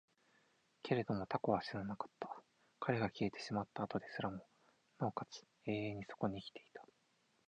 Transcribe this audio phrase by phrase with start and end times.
[0.81, 2.27] けれども蛸は死ななかった。
[2.79, 4.47] 彼が消えてしまった後ですらも、
[4.97, 6.83] 尚且つ永遠にそこに生きていた。